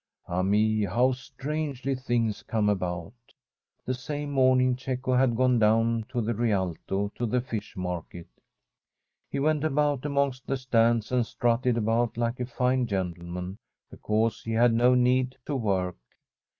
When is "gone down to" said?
5.35-6.21